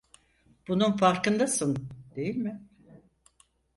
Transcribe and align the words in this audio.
Bunun 0.67 0.97
farkındasın, 0.97 1.89
değil 2.15 2.35
mi? 2.35 2.61